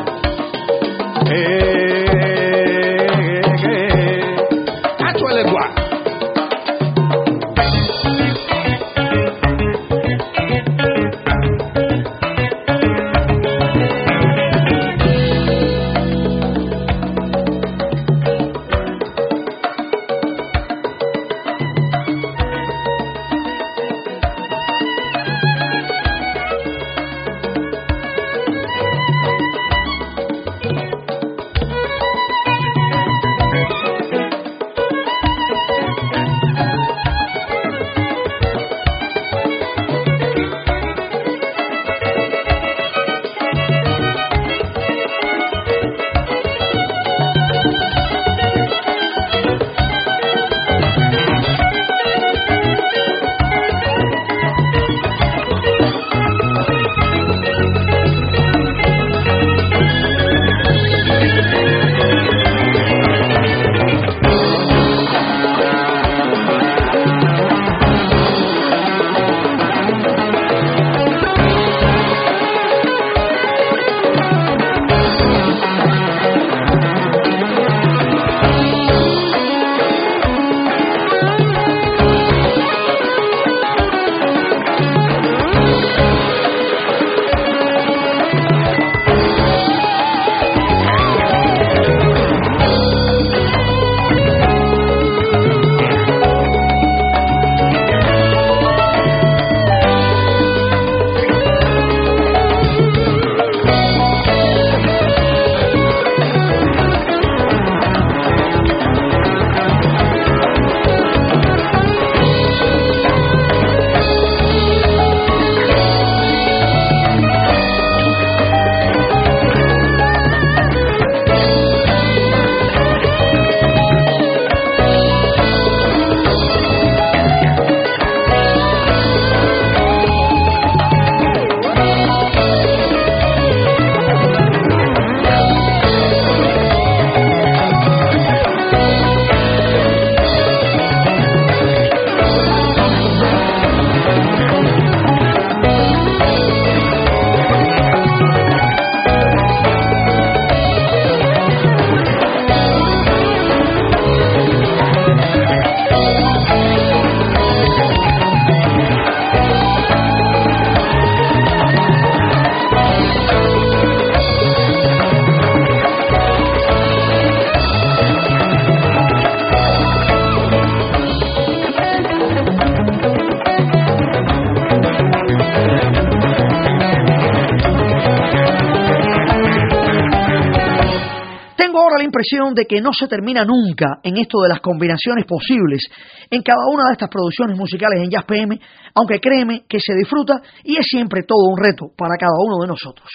Impresión 182.10 182.54
de 182.54 182.66
que 182.66 182.82
no 182.82 182.92
se 182.92 183.08
termina 183.08 183.46
nunca 183.46 184.00
en 184.04 184.18
esto 184.18 184.42
de 184.42 184.50
las 184.50 184.60
combinaciones 184.60 185.26
posibles 185.26 185.82
en 186.30 186.42
cada 186.42 186.66
una 186.72 186.88
de 186.88 186.94
estas 186.94 187.10
producciones 187.10 187.58
musicales 187.58 188.04
en 188.04 188.10
Jazz 188.10 188.26
PM, 188.26 188.60
aunque 188.96 189.20
créeme 189.20 189.64
que 189.70 189.80
se 189.80 189.94
disfruta 189.96 190.42
y 190.64 190.78
es 190.78 190.86
siempre 190.90 191.24
todo 191.24 191.48
un 191.50 191.58
reto 191.58 191.92
para 191.96 192.18
cada 192.18 192.34
uno 192.38 192.62
de 192.62 192.68
nosotros. 192.68 193.08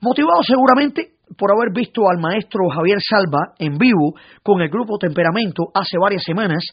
Motivado 0.00 0.42
seguramente 0.42 1.18
por 1.36 1.50
haber 1.52 1.72
visto 1.74 2.08
al 2.08 2.18
maestro 2.18 2.68
Javier 2.68 2.98
Salva 3.00 3.54
en 3.58 3.76
vivo 3.76 4.14
con 4.42 4.60
el 4.60 4.68
grupo 4.68 4.98
Temperamento 4.98 5.64
hace 5.74 5.98
varias 5.98 6.22
semanas, 6.24 6.64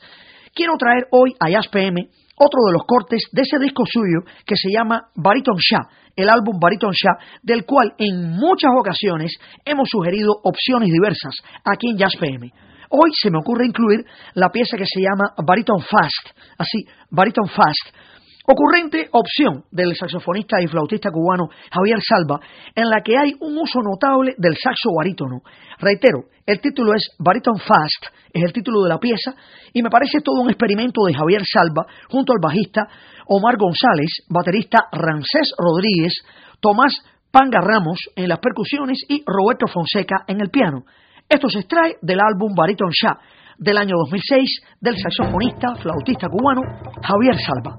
quiero 0.54 0.78
traer 0.78 1.08
hoy 1.12 1.34
a 1.40 1.50
Jazz 1.50 1.68
PM 1.70 2.08
otro 2.36 2.60
de 2.68 2.74
los 2.74 2.84
cortes 2.86 3.24
de 3.32 3.42
ese 3.42 3.58
disco 3.60 3.84
suyo 3.86 4.22
que 4.46 4.56
se 4.56 4.70
llama 4.70 5.10
Bariton 5.16 5.58
Shah, 5.58 5.88
el 6.16 6.30
álbum 6.30 6.60
Bariton 6.60 6.92
Shah, 6.92 7.40
del 7.42 7.66
cual 7.66 7.94
en 7.98 8.32
muchas 8.32 8.72
ocasiones 8.78 9.34
hemos 9.64 9.90
sugerido 9.90 10.34
opciones 10.44 10.90
diversas 10.92 11.36
aquí 11.64 11.90
en 11.92 11.98
Jazz 11.98 12.16
PM. 12.20 12.52
Hoy 12.90 13.12
se 13.14 13.32
me 13.32 13.40
ocurre 13.40 13.66
incluir 13.66 14.06
la 14.36 14.50
pieza 14.50 14.78
que 14.78 14.86
se 14.86 15.02
llama 15.02 15.34
Bariton 15.46 15.82
Fast, 15.82 16.38
así, 16.58 16.86
Bariton 17.10 17.48
Fast, 17.48 17.96
Ocurrente 18.48 19.10
opción 19.12 19.64
del 19.72 19.96
saxofonista 19.96 20.62
y 20.62 20.68
flautista 20.68 21.10
cubano 21.10 21.50
Javier 21.72 21.98
Salva, 22.00 22.40
en 22.76 22.90
la 22.90 23.02
que 23.02 23.18
hay 23.18 23.34
un 23.40 23.58
uso 23.58 23.82
notable 23.82 24.36
del 24.38 24.56
saxo 24.56 24.90
barítono. 24.96 25.42
Reitero, 25.80 26.26
el 26.46 26.62
título 26.62 26.94
es 26.94 27.10
Bariton 27.18 27.58
Fast, 27.58 28.14
es 28.32 28.44
el 28.44 28.54
título 28.54 28.84
de 28.84 28.90
la 28.90 29.00
pieza, 29.00 29.34
y 29.74 29.82
me 29.82 29.90
parece 29.90 30.22
todo 30.22 30.42
un 30.42 30.50
experimento 30.50 31.06
de 31.06 31.16
Javier 31.16 31.42
Salva 31.44 31.88
junto 32.08 32.34
al 32.34 32.40
bajista 32.40 32.88
Omar 33.26 33.58
González, 33.58 34.12
baterista 34.30 34.78
Rancés 34.92 35.52
Rodríguez, 35.58 36.14
Tomás 36.60 36.94
Panga 37.32 37.62
Ramos 37.62 37.98
en 38.16 38.30
las 38.30 38.40
percusiones 38.40 39.00
y 39.10 39.24
Roberto 39.26 39.66
Fonseca 39.68 40.24
en 40.28 40.40
el 40.40 40.52
piano. 40.52 40.86
Esto 41.28 41.50
se 41.50 41.60
extrae 41.60 41.96
del 42.02 42.20
álbum 42.22 42.54
Bariton 42.54 42.92
Shah 42.92 43.18
del 43.58 43.78
año 43.78 43.96
2006 43.98 44.62
del 44.82 44.96
saxofonista, 44.98 45.76
flautista 45.76 46.28
cubano 46.28 46.62
Javier 47.02 47.36
Salva. 47.40 47.76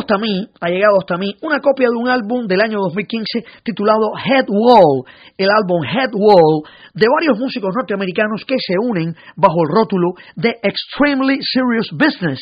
Hasta 0.00 0.18
mí, 0.18 0.46
ha 0.60 0.68
llegado 0.68 0.98
hasta 0.98 1.16
mí 1.16 1.34
una 1.42 1.60
copia 1.60 1.88
de 1.88 1.96
un 1.96 2.08
álbum 2.08 2.46
del 2.46 2.60
año 2.60 2.78
2015 2.78 3.44
titulado 3.62 4.12
Head 4.16 4.46
Wall, 4.48 5.04
el 5.36 5.48
álbum 5.50 5.84
Head 5.84 6.10
Wall 6.14 6.62
de 6.94 7.06
varios 7.08 7.38
músicos 7.38 7.74
norteamericanos 7.74 8.44
que 8.46 8.56
se 8.58 8.74
unen 8.78 9.14
bajo 9.36 9.56
el 9.62 9.74
rótulo 9.74 10.14
de 10.36 10.56
Extremely 10.62 11.38
Serious 11.42 11.90
Business. 11.92 12.40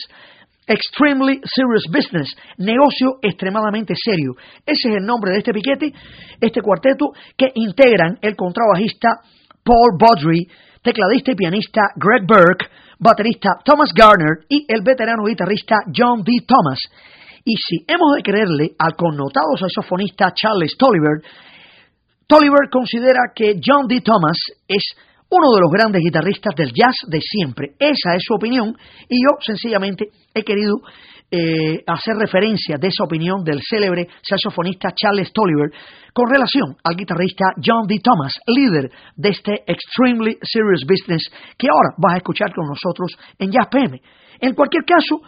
Extremely 0.68 1.40
Serious 1.44 1.86
Business, 1.88 2.34
negocio 2.58 3.18
extremadamente 3.22 3.94
serio. 3.96 4.34
Ese 4.66 4.90
es 4.90 4.96
el 4.96 5.06
nombre 5.06 5.30
de 5.32 5.38
este 5.38 5.52
piquete, 5.52 5.92
este 6.40 6.60
cuarteto 6.60 7.12
que 7.36 7.52
integran 7.54 8.18
el 8.20 8.34
contrabajista 8.34 9.20
Paul 9.62 9.96
Baudry, 9.98 10.48
tecladista 10.82 11.32
y 11.32 11.36
pianista 11.36 11.82
Greg 11.94 12.26
Burke, 12.26 12.66
baterista 12.98 13.58
Thomas 13.64 13.90
Garner 13.94 14.44
y 14.48 14.64
el 14.68 14.82
veterano 14.82 15.24
guitarrista 15.24 15.76
John 15.94 16.22
D. 16.24 16.32
Thomas. 16.46 16.80
Y 17.46 17.54
si 17.54 17.84
hemos 17.86 18.16
de 18.16 18.22
creerle 18.22 18.74
al 18.76 18.96
connotado 18.96 19.56
saxofonista 19.56 20.34
Charles 20.34 20.76
Tolliver, 20.76 21.22
Tolliver 22.26 22.68
considera 22.68 23.30
que 23.32 23.60
John 23.64 23.86
D. 23.86 24.00
Thomas 24.00 24.36
es 24.66 24.82
uno 25.30 25.54
de 25.54 25.60
los 25.60 25.70
grandes 25.70 26.02
guitarristas 26.02 26.56
del 26.56 26.72
jazz 26.74 26.96
de 27.06 27.20
siempre. 27.20 27.74
Esa 27.78 28.16
es 28.16 28.24
su 28.26 28.34
opinión 28.34 28.76
y 29.08 29.22
yo 29.22 29.38
sencillamente 29.40 30.06
he 30.34 30.42
querido 30.42 30.78
eh, 31.30 31.84
hacer 31.86 32.16
referencia 32.16 32.78
de 32.78 32.88
esa 32.88 33.04
opinión 33.04 33.44
del 33.44 33.60
célebre 33.62 34.08
saxofonista 34.28 34.90
Charles 34.90 35.32
Tolliver 35.32 35.70
con 36.12 36.28
relación 36.28 36.74
al 36.82 36.96
guitarrista 36.96 37.54
John 37.64 37.86
D. 37.86 38.00
Thomas, 38.02 38.34
líder 38.48 38.90
de 39.14 39.28
este 39.28 39.62
Extremely 39.68 40.36
Serious 40.42 40.82
Business 40.82 41.30
que 41.56 41.68
ahora 41.70 41.94
vas 41.98 42.14
a 42.14 42.18
escuchar 42.18 42.52
con 42.52 42.66
nosotros 42.66 43.16
en 43.38 43.52
Jazz 43.52 43.68
PM. 43.70 44.02
En 44.40 44.52
cualquier 44.54 44.82
caso, 44.84 45.22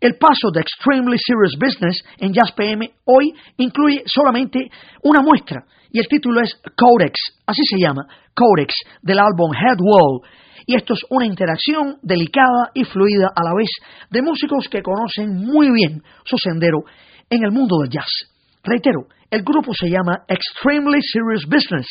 el 0.00 0.16
paso 0.16 0.50
de 0.52 0.60
Extremely 0.60 1.18
Serious 1.18 1.56
Business 1.58 2.02
en 2.18 2.32
Jazz 2.32 2.52
PM 2.52 2.90
hoy 3.04 3.32
incluye 3.56 4.02
solamente 4.06 4.70
una 5.02 5.20
muestra 5.20 5.64
y 5.90 5.98
el 5.98 6.08
título 6.08 6.40
es 6.40 6.54
Codex, 6.76 7.14
así 7.46 7.62
se 7.64 7.78
llama, 7.78 8.06
Codex 8.34 8.74
del 9.02 9.18
álbum 9.18 9.52
Head 9.54 9.78
Wall. 9.80 10.20
Y 10.66 10.76
esto 10.76 10.92
es 10.92 11.00
una 11.08 11.24
interacción 11.24 11.96
delicada 12.02 12.70
y 12.74 12.84
fluida 12.84 13.32
a 13.34 13.42
la 13.42 13.54
vez 13.56 13.70
de 14.10 14.20
músicos 14.20 14.68
que 14.68 14.82
conocen 14.82 15.34
muy 15.34 15.70
bien 15.70 16.02
su 16.24 16.36
sendero 16.36 16.80
en 17.30 17.42
el 17.42 17.52
mundo 17.52 17.78
del 17.80 17.90
jazz. 17.90 18.10
Reitero, 18.62 19.06
el 19.30 19.42
grupo 19.42 19.72
se 19.72 19.88
llama 19.88 20.24
Extremely 20.28 21.00
Serious 21.02 21.46
Business. 21.46 21.86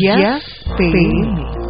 Mídia 0.00 0.40
PM. 0.78 1.60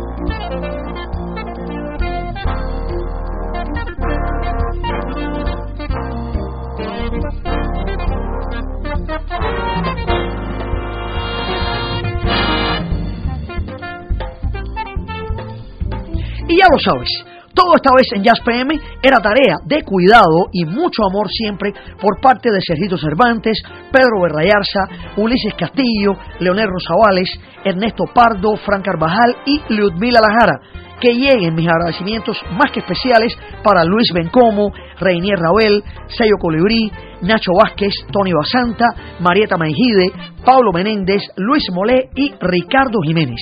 E 16.48 16.62
eu, 16.62 16.78
Jorge, 16.78 17.29
esta 17.76 17.94
vez 17.94 18.06
en 18.14 18.22
Jazz 18.22 18.40
PM 18.44 18.78
era 19.02 19.18
tarea 19.18 19.56
de 19.64 19.82
cuidado 19.82 20.48
y 20.52 20.64
mucho 20.64 21.04
amor 21.04 21.28
siempre 21.30 21.72
por 22.00 22.20
parte 22.20 22.50
de 22.50 22.60
Sergito 22.60 22.96
Cervantes, 22.96 23.62
Pedro 23.92 24.22
Berrayarza, 24.22 25.14
Ulises 25.16 25.54
Castillo, 25.54 26.12
Leonel 26.38 26.68
Rosavales, 26.68 27.28
Ernesto 27.64 28.04
Pardo, 28.14 28.56
Fran 28.56 28.82
Carvajal 28.82 29.36
y 29.46 29.60
Ludmila 29.74 30.20
Lajara. 30.20 30.60
Que 31.00 31.14
lleguen 31.14 31.54
mis 31.54 31.66
agradecimientos 31.66 32.36
más 32.52 32.70
que 32.72 32.80
especiales 32.80 33.34
para 33.62 33.84
Luis 33.84 34.12
Bencomo, 34.12 34.70
Reinier 34.98 35.38
Ravel, 35.38 35.82
Sello 36.08 36.36
Colibrí, 36.38 36.92
Nacho 37.22 37.52
Vázquez, 37.56 37.94
Tony 38.12 38.32
Basanta, 38.32 38.84
Marieta 39.18 39.56
Mejide, 39.56 40.12
Pablo 40.44 40.72
Menéndez, 40.72 41.22
Luis 41.36 41.64
Molé 41.72 42.10
y 42.14 42.34
Ricardo 42.38 43.00
Jiménez. 43.02 43.40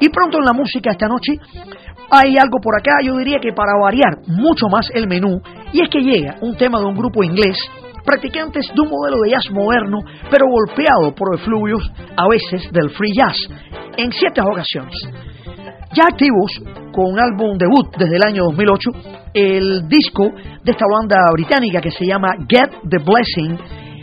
Y 0.00 0.08
pronto 0.08 0.38
en 0.38 0.44
la 0.44 0.52
música 0.52 0.92
esta 0.92 1.08
noche 1.08 1.32
hay 2.14 2.36
algo 2.38 2.58
por 2.60 2.74
acá, 2.78 2.92
yo 3.02 3.16
diría 3.16 3.38
que 3.40 3.52
para 3.52 3.76
variar 3.80 4.18
mucho 4.26 4.68
más 4.68 4.88
el 4.94 5.08
menú, 5.08 5.40
y 5.72 5.82
es 5.82 5.88
que 5.88 6.00
llega 6.00 6.36
un 6.40 6.56
tema 6.56 6.78
de 6.78 6.86
un 6.86 6.94
grupo 6.94 7.24
inglés, 7.24 7.56
practicantes 8.04 8.70
de 8.74 8.80
un 8.80 8.88
modelo 8.88 9.22
de 9.22 9.30
jazz 9.30 9.50
moderno, 9.50 9.98
pero 10.30 10.46
golpeado 10.46 11.14
por 11.14 11.34
efluvios 11.34 11.82
a 12.16 12.28
veces 12.28 12.70
del 12.72 12.90
free 12.90 13.12
jazz, 13.16 13.36
en 13.96 14.12
ciertas 14.12 14.46
ocasiones. 14.46 14.94
Ya 15.92 16.04
activos 16.04 16.52
con 16.92 17.12
un 17.12 17.20
álbum 17.20 17.56
debut 17.58 17.96
desde 17.96 18.16
el 18.16 18.22
año 18.22 18.44
2008, 18.44 18.90
el 19.34 19.88
disco 19.88 20.30
de 20.62 20.70
esta 20.70 20.86
banda 20.90 21.16
británica 21.32 21.80
que 21.80 21.90
se 21.90 22.06
llama 22.06 22.28
Get 22.48 22.70
the 22.88 22.98
Blessing, 22.98 23.58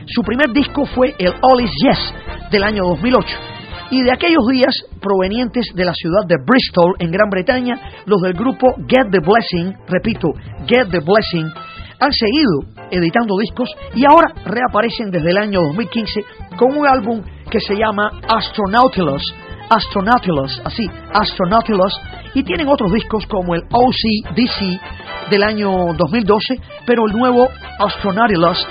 su 0.07 0.23
primer 0.23 0.51
disco 0.51 0.85
fue 0.85 1.15
el 1.17 1.33
All 1.41 1.61
Is 1.61 1.71
Yes 1.83 2.13
del 2.51 2.63
año 2.63 2.83
2008 2.83 3.50
y 3.91 4.01
de 4.01 4.11
aquellos 4.11 4.47
días 4.47 4.73
provenientes 4.99 5.67
de 5.75 5.85
la 5.85 5.93
ciudad 5.93 6.25
de 6.25 6.37
Bristol, 6.45 6.95
en 6.99 7.11
Gran 7.11 7.29
Bretaña, 7.29 7.75
los 8.05 8.21
del 8.21 8.33
grupo 8.33 8.73
Get 8.87 9.11
the 9.11 9.19
Blessing, 9.19 9.75
repito, 9.87 10.29
Get 10.65 10.89
the 10.89 10.99
Blessing, 10.99 11.51
han 11.99 12.13
seguido 12.13 12.61
editando 12.89 13.37
discos 13.37 13.69
y 13.93 14.05
ahora 14.05 14.33
reaparecen 14.45 15.11
desde 15.11 15.31
el 15.31 15.37
año 15.37 15.61
2015 15.61 16.25
con 16.57 16.75
un 16.75 16.87
álbum 16.87 17.21
que 17.49 17.59
se 17.59 17.75
llama 17.75 18.21
Astronautilus, 18.27 19.21
Astronautilus, 19.69 20.61
así, 20.65 20.89
Astronautilus, 21.13 21.93
y 22.33 22.43
tienen 22.43 22.67
otros 22.69 22.91
discos 22.93 23.25
como 23.27 23.55
el 23.55 23.61
OCDC 23.71 25.29
del 25.29 25.43
año 25.43 25.69
2012, 25.97 26.59
pero 26.85 27.05
el 27.07 27.13
nuevo 27.13 27.47
Astronautilus 27.77 28.65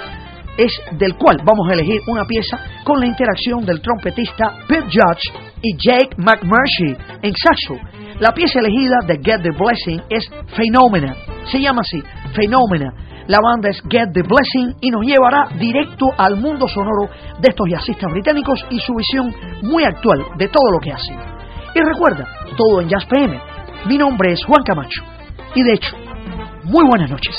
es 0.60 0.72
del 0.92 1.16
cual 1.16 1.38
vamos 1.42 1.68
a 1.70 1.72
elegir 1.72 2.00
una 2.06 2.26
pieza 2.26 2.58
con 2.84 3.00
la 3.00 3.06
interacción 3.06 3.64
del 3.64 3.80
trompetista 3.80 4.58
Pete 4.68 4.88
Judge 4.92 5.32
y 5.62 5.76
Jake 5.76 6.10
McMurtry 6.18 6.96
en 7.22 7.34
saxo. 7.34 7.80
La 8.18 8.32
pieza 8.32 8.58
elegida 8.58 8.98
de 9.06 9.14
Get 9.22 9.42
the 9.42 9.50
Blessing 9.50 10.02
es 10.10 10.28
Phenomena, 10.54 11.16
se 11.50 11.60
llama 11.60 11.80
así, 11.80 12.02
Phenomena. 12.34 12.92
La 13.26 13.38
banda 13.40 13.70
es 13.70 13.80
Get 13.88 14.12
the 14.12 14.22
Blessing 14.22 14.76
y 14.80 14.90
nos 14.90 15.02
llevará 15.06 15.48
directo 15.58 16.06
al 16.18 16.36
mundo 16.36 16.68
sonoro 16.68 17.08
de 17.40 17.48
estos 17.48 17.66
jazzistas 17.70 18.10
británicos 18.10 18.66
y 18.70 18.80
su 18.80 18.94
visión 18.94 19.34
muy 19.62 19.84
actual 19.84 20.26
de 20.36 20.48
todo 20.48 20.72
lo 20.72 20.78
que 20.80 20.92
hacen. 20.92 21.16
Y 21.74 21.80
recuerda, 21.80 22.26
todo 22.56 22.80
en 22.80 22.88
Jazz 22.88 23.06
PM. 23.06 23.40
Mi 23.86 23.96
nombre 23.96 24.32
es 24.32 24.44
Juan 24.44 24.62
Camacho 24.64 25.02
y 25.54 25.62
de 25.62 25.72
hecho, 25.72 25.96
muy 26.64 26.84
buenas 26.86 27.10
noches. 27.10 27.34